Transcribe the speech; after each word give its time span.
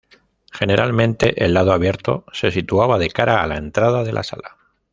Generalmente, 0.51 1.45
el 1.45 1.53
lado 1.53 1.73
abierto 1.73 2.25
se 2.33 2.49
situaba 2.49 2.97
de 2.97 3.11
cara 3.11 3.43
a 3.43 3.45
la 3.45 3.57
entrada 3.57 4.03
de 4.03 4.11
la 4.11 4.23
sala. 4.23 4.57